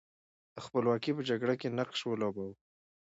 [0.55, 2.55] د خپلواکۍ په جګړه کې نقش ولوباوه.